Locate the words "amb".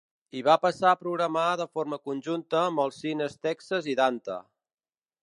2.71-2.83